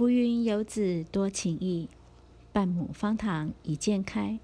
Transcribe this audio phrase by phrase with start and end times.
[0.00, 1.86] 浮云游子多情意，
[2.54, 4.38] 半亩方塘一鉴开。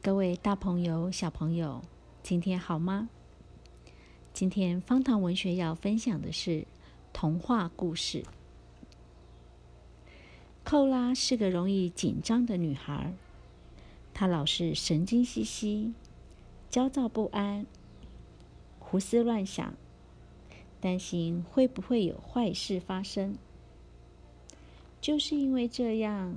[0.00, 1.82] 各位大朋友、小朋友，
[2.22, 3.08] 今天好吗？
[4.32, 6.64] 今天方塘文学要分享的是
[7.12, 8.24] 童话故事。
[10.62, 13.14] 寇拉是个容易紧张的女孩，
[14.14, 15.92] 她老是神经兮兮、
[16.70, 17.66] 焦躁不安、
[18.78, 19.74] 胡思乱想，
[20.80, 23.36] 担心会不会有坏事发生。
[25.02, 26.32] 就是因为这样，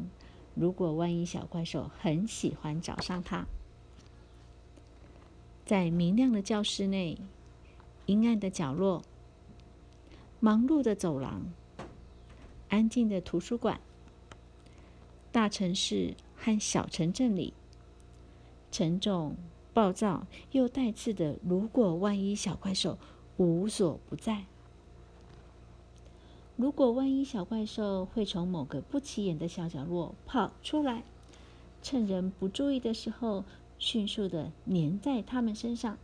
[0.56, 3.46] 如果万一小怪兽很喜欢找上他，
[5.64, 7.20] 在明亮的教室内、
[8.08, 9.04] 阴暗的角落、
[10.40, 11.44] 忙碌的走廊、
[12.70, 13.80] 安静的图书馆、
[15.32, 17.54] 大城市和小城镇里，
[18.72, 19.38] 沉重、
[19.76, 22.98] 暴躁又带刺的，如果万一小怪兽
[23.38, 24.46] 无所不在。
[26.58, 31.04] 如果万一小怪兽会从某个不起眼的小角落跑出来，
[31.82, 33.44] 趁人不注意的时候，
[33.78, 35.98] 迅速的粘在他们身上，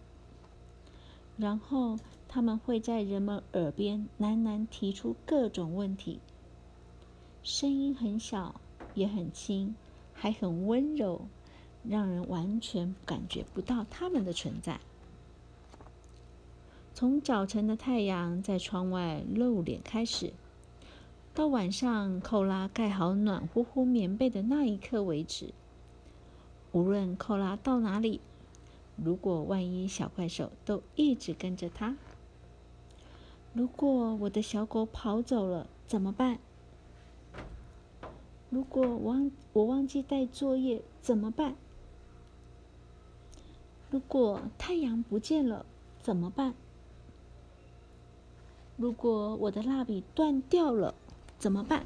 [1.37, 6.19] 然后他们会在人们耳边喃喃提出各种问题，
[7.41, 8.59] 声音很小，
[8.93, 9.73] 也很轻，
[10.13, 11.21] 还很温柔，
[11.87, 14.81] 让人完全感觉不到他们的存在。
[16.93, 20.33] 从早晨的太阳在窗外露脸开始，
[21.33, 25.53] 到晚上寇拉盖好暖乎乎棉被的那一刻为止，
[26.73, 28.19] 无论寇拉到哪里，
[28.97, 31.95] 如果万一小怪兽都一直跟着他，
[33.53, 36.37] 如果我的小狗跑走了怎么办？
[38.49, 41.55] 如果我忘我忘记带作业怎么办？
[43.89, 45.65] 如果太阳不见了
[46.01, 46.53] 怎么办？
[48.75, 50.93] 如果我的蜡笔断掉了，
[51.41, 51.83] 怎么办？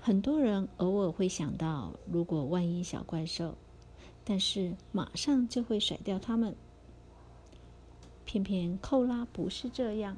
[0.00, 3.56] 很多人偶尔会想到，如果万一小怪兽，
[4.24, 6.54] 但是马上就会甩掉他们。
[8.24, 10.16] 偏偏寇拉不是这样。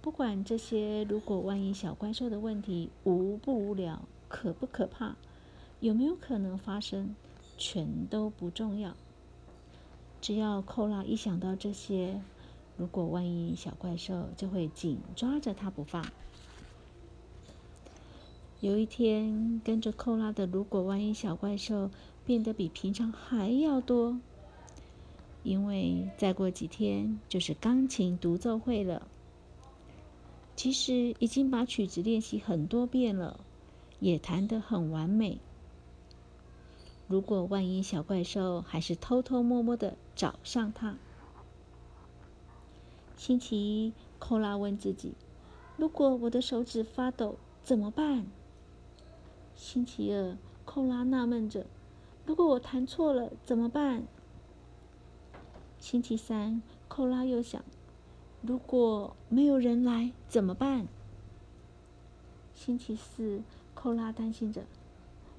[0.00, 5.16] 不管这些如果万一小怪兽的问题无不无聊、可不可怕、
[5.80, 7.16] 有没有可能发生，
[7.58, 8.94] 全都不重要。
[10.20, 12.22] 只要寇拉一想到这些，
[12.80, 16.02] 如果万一小怪兽就会紧抓着他不放。
[18.60, 21.90] 有一天，跟着寇拉的如果万一小怪兽
[22.24, 24.18] 变得比平常还要多，
[25.42, 29.06] 因为再过几天就是钢琴独奏会了。
[30.56, 33.40] 其实已经把曲子练习很多遍了，
[33.98, 35.38] 也弹得很完美。
[37.08, 40.96] 如果万一小怪兽还是偷偷摸摸的找上他，
[43.20, 45.12] 星期一，寇拉问自己
[45.76, 48.24] ：“如果我的手指发抖怎么办？”
[49.54, 51.66] 星期二，寇拉纳闷着
[52.24, 54.04] ：“如果我弹错了怎么办？”
[55.78, 57.62] 星期三，寇拉又想
[58.40, 60.88] ：“如果没有人来怎么办？”
[62.56, 63.42] 星期四，
[63.74, 64.62] 寇拉担心着：“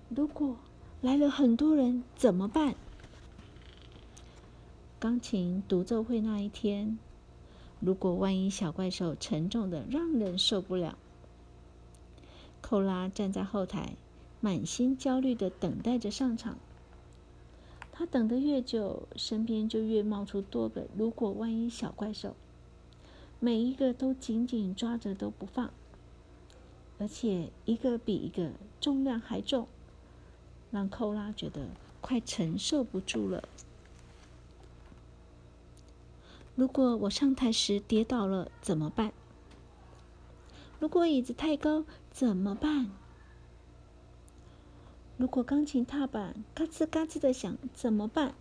[0.10, 0.56] 如果……”
[1.02, 2.76] 来了很多人怎么办？
[5.00, 7.00] 钢琴独奏会那一天，
[7.82, 10.98] 如果万一小怪兽沉重的让人受不了，
[12.62, 13.96] 寇拉站在后台，
[14.40, 16.58] 满心焦虑的等待着上场。
[17.92, 22.36] 他等得越久，身边就越冒出多个如果万一小怪兽，
[23.40, 25.72] 每一个都紧紧抓着都不放，
[27.00, 29.68] 而且一个比一个重量还重。
[30.70, 31.68] 让寇拉觉得
[32.00, 33.50] 快承受不住了。
[36.56, 39.14] 如果我上台时跌倒了怎么办？
[40.80, 42.92] 如果椅子太高怎么办？
[45.18, 48.34] 如果钢琴踏板嘎吱嘎吱的响怎么办？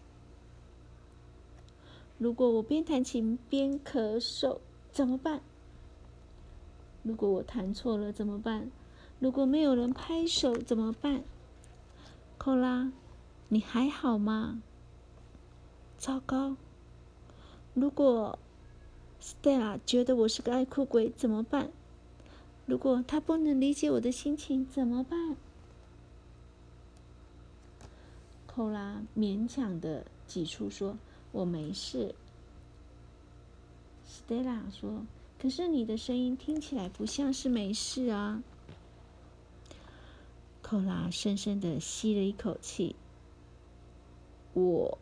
[2.18, 4.58] 如果我边弹琴边咳嗽
[4.90, 5.40] 怎么办？
[7.02, 8.70] 如果我弹错了怎么办？
[9.18, 11.22] 如果没有人拍手怎么办？
[12.38, 12.90] 寇拉，
[13.48, 14.62] 你还好吗？
[15.98, 16.56] 糟糕！
[17.74, 18.38] 如果
[19.20, 21.70] Stella 觉得我是个爱哭鬼怎么办？
[22.66, 25.36] 如果他不能理解我的心情怎么办？
[28.46, 30.96] 寇拉勉强的挤出说
[31.32, 32.14] ：“我没事。
[34.06, 35.06] ”Stella 说
[35.40, 38.42] ：“可是你的声音听起来不像是没事啊。”
[40.62, 42.96] 寇拉深深的吸了一口气。
[44.52, 44.98] 我，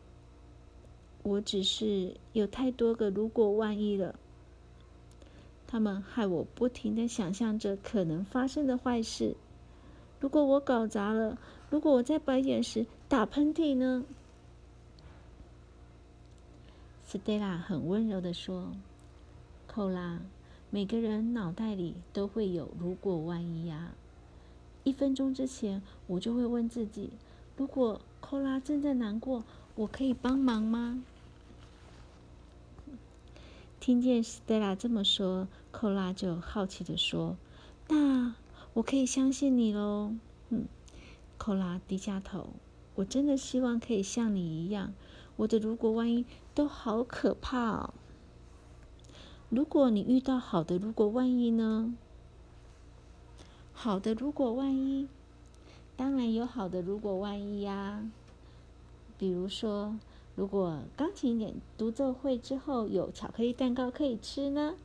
[1.29, 4.15] 我只是有太多个如果万一了。
[5.67, 9.37] 他们害我不停的想象着可能发生的坏事。
[10.19, 11.39] 如果我搞砸了，
[11.69, 14.05] 如果我在白眼时打喷嚏呢？
[17.05, 18.73] 斯黛拉很温柔的说
[19.69, 20.21] ：“寇拉，
[20.71, 23.93] 每个人脑袋里都会有‘如果万一’呀。
[24.85, 27.11] 一分钟之前，我就会问自己：
[27.57, 29.45] 如果寇拉正在难过，
[29.75, 31.05] 我可以帮忙吗？”
[33.89, 37.39] 听见斯黛拉这么说，寇拉就好奇的说
[37.89, 38.35] ：“那
[38.75, 40.13] 我可以相信你喽？”
[40.51, 40.67] 嗯，
[41.39, 42.51] 寇拉低下头
[42.97, 44.93] ：“我真的希望可以像你一样。”
[45.37, 47.95] 我的如果万一都好可怕哦！
[49.49, 51.95] 如果你遇到好的如果万一呢？
[53.73, 55.09] 好的如果万一，
[55.97, 58.05] 当然有好的如果万一呀。
[59.17, 59.97] 比如说，
[60.39, 64.77] 如果钢琴演独奏会之后有巧克力蛋糕可以吃呢？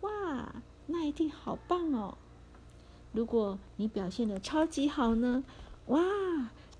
[0.00, 2.16] 哇，那一定好棒哦！
[3.12, 5.44] 如果你表现的超级好呢？
[5.88, 6.00] 哇，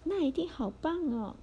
[0.04, 1.36] 那一定好棒哦！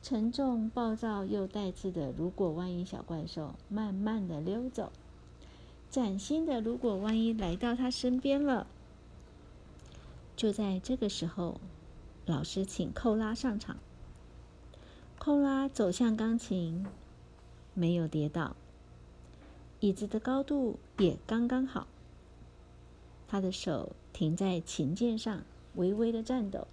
[0.00, 4.90] 沉重、暴躁又带刺的“如果万一”小怪兽慢慢的溜走，
[5.90, 8.66] 崭新的“如果万一”来到他身边了。
[10.34, 11.60] 就在这个时候，
[12.24, 13.76] 老师请寇拉上场。
[15.24, 16.84] 寇拉走向钢琴，
[17.74, 18.56] 没有跌倒，
[19.78, 21.86] 椅子的高度也刚刚好。
[23.28, 25.44] 他的手停在琴键上，
[25.76, 26.66] 微微的颤抖。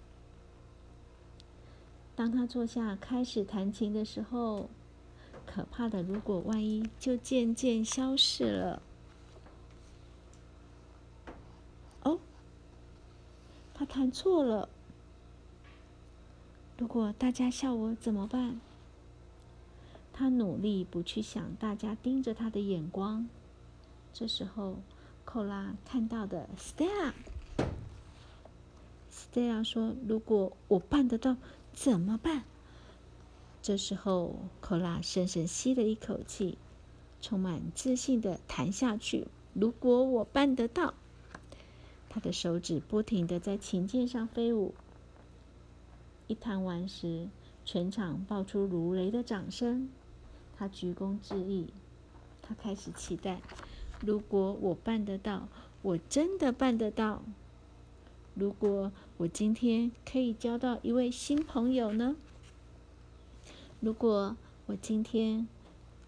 [2.15, 4.67] 当他坐下开始弹琴的时候，
[5.45, 8.81] 可怕的“如果万一”就渐渐消失了。
[12.01, 12.17] 哦，
[13.75, 14.67] 他弹错了。
[16.79, 18.61] 如果大家笑我怎么办？
[20.13, 23.27] 他努力不去想大家盯着他的眼光。
[24.13, 24.77] 这时候，
[25.25, 27.13] 寇拉看到的 Stella，Stella
[29.61, 31.35] 说：“如果我办得到。”
[31.75, 32.43] 怎么办？
[33.61, 36.57] 这时候，寇拉深深吸了一口气，
[37.21, 39.27] 充满自信的弹下去。
[39.53, 40.93] 如果我办得到，
[42.09, 44.73] 他的手指不停的在琴键上飞舞。
[46.29, 47.27] 一弹完时，
[47.65, 49.89] 全场爆出如雷的掌声。
[50.55, 51.65] 他鞠躬致意，
[52.43, 53.41] 他开始期待：
[54.05, 55.47] 如果我办得到，
[55.81, 57.23] 我真的办得到。
[58.35, 62.15] 如果我今天可以交到一位新朋友呢？
[63.79, 64.37] 如果
[64.67, 65.47] 我今天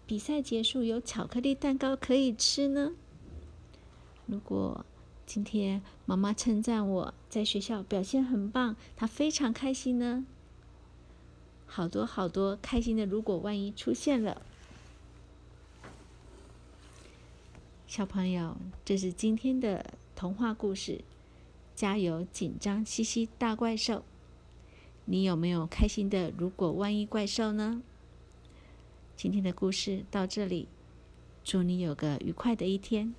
[0.06, 2.92] 比赛结束有巧克力蛋糕可以吃呢？
[4.26, 4.86] 如果
[5.24, 10.26] 今天妈妈称赞我在学校表现很棒，她非常开心呢？
[11.66, 14.42] 好多好多开心的如果万一出现了，
[17.86, 21.02] 小朋友，这是今天的童话故事。
[21.74, 22.24] 加油！
[22.30, 24.04] 紧张兮兮大怪兽，
[25.06, 26.30] 你有没有开心的？
[26.36, 27.82] 如果万一怪兽呢？
[29.16, 30.68] 今天的故事到这里，
[31.42, 33.14] 祝你有个愉快的一天。